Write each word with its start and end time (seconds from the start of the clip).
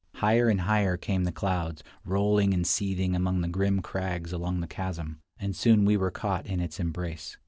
Higher 0.15 0.49
and 0.49 0.61
higher 0.61 0.97
came 0.97 1.25
the 1.25 1.31
clouds, 1.31 1.83
rolling 2.05 2.55
and 2.55 2.65
seething 2.65 3.15
among 3.15 3.41
the 3.41 3.47
grim 3.47 3.83
crags 3.83 4.33
along 4.33 4.59
the 4.59 4.65
chasm; 4.67 5.19
and 5.37 5.55
soon 5.55 5.85
we 5.85 5.95
were 5.95 6.09
caught 6.09 6.47
in 6.47 6.59
its 6.59 6.79
embrace. 6.79 7.37